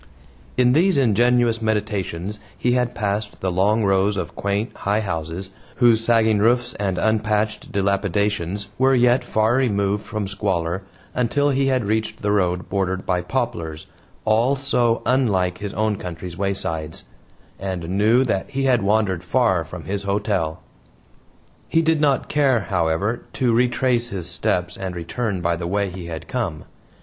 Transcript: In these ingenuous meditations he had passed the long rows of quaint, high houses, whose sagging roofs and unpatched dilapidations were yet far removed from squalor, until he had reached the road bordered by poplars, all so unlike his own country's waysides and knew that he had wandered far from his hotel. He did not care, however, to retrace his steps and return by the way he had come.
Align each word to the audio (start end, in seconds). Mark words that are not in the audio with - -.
In 0.57 0.73
these 0.73 0.97
ingenuous 0.97 1.61
meditations 1.61 2.39
he 2.57 2.71
had 2.71 2.95
passed 2.95 3.39
the 3.39 3.51
long 3.51 3.83
rows 3.85 4.17
of 4.17 4.33
quaint, 4.35 4.75
high 4.77 5.01
houses, 5.01 5.51
whose 5.75 6.03
sagging 6.03 6.39
roofs 6.39 6.73
and 6.73 6.97
unpatched 6.97 7.71
dilapidations 7.71 8.69
were 8.79 8.95
yet 8.95 9.23
far 9.23 9.57
removed 9.57 10.03
from 10.03 10.27
squalor, 10.27 10.81
until 11.13 11.51
he 11.51 11.67
had 11.67 11.85
reached 11.85 12.23
the 12.23 12.31
road 12.31 12.67
bordered 12.67 13.05
by 13.05 13.21
poplars, 13.21 13.85
all 14.25 14.55
so 14.55 15.03
unlike 15.05 15.59
his 15.59 15.75
own 15.75 15.97
country's 15.97 16.35
waysides 16.35 17.05
and 17.59 17.87
knew 17.87 18.23
that 18.23 18.49
he 18.49 18.63
had 18.63 18.81
wandered 18.81 19.23
far 19.23 19.63
from 19.63 19.83
his 19.83 20.01
hotel. 20.01 20.61
He 21.69 21.83
did 21.83 22.01
not 22.01 22.27
care, 22.27 22.61
however, 22.61 23.25
to 23.33 23.53
retrace 23.53 24.07
his 24.07 24.27
steps 24.27 24.75
and 24.77 24.95
return 24.95 25.41
by 25.41 25.55
the 25.57 25.67
way 25.67 25.91
he 25.91 26.07
had 26.07 26.27
come. 26.27 26.63